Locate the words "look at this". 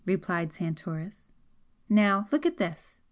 2.31-2.97